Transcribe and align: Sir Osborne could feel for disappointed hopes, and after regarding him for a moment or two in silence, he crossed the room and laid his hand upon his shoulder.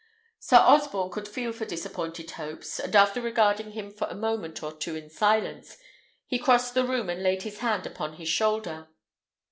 Sir 0.39 0.57
Osborne 0.57 1.11
could 1.11 1.27
feel 1.27 1.51
for 1.53 1.63
disappointed 1.65 2.31
hopes, 2.31 2.79
and 2.79 2.95
after 2.95 3.21
regarding 3.21 3.73
him 3.73 3.91
for 3.91 4.07
a 4.07 4.15
moment 4.15 4.63
or 4.63 4.73
two 4.75 4.95
in 4.95 5.11
silence, 5.11 5.77
he 6.25 6.39
crossed 6.39 6.73
the 6.73 6.83
room 6.87 7.07
and 7.07 7.21
laid 7.21 7.43
his 7.43 7.59
hand 7.59 7.85
upon 7.85 8.13
his 8.13 8.27
shoulder. 8.27 8.87